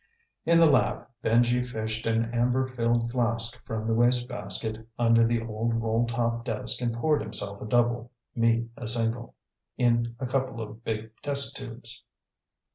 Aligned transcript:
In 0.47 0.57
the 0.57 0.65
lab, 0.65 1.05
Benji 1.23 1.63
fished 1.63 2.07
an 2.07 2.33
amber 2.33 2.65
filled 2.65 3.11
flask 3.11 3.63
from 3.67 3.85
the 3.85 3.93
wastebasket 3.93 4.87
under 4.97 5.27
the 5.27 5.43
old 5.43 5.75
rolltop 5.75 6.43
desk 6.43 6.81
and 6.81 6.91
poured 6.95 7.21
himself 7.21 7.61
a 7.61 7.67
double, 7.67 8.11
me 8.33 8.67
a 8.75 8.87
single, 8.87 9.35
in 9.77 10.15
a 10.19 10.25
couple 10.25 10.59
of 10.59 10.83
big 10.83 11.11
test 11.21 11.55
tubes. 11.55 12.03